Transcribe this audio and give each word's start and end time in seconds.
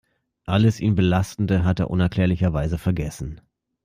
Alles 0.47 0.79
ihn 0.79 0.95
belastende 0.95 1.63
hat 1.63 1.79
er 1.79 1.91
unerklärlicherweise 1.91 2.79
vergessen. 2.79 3.39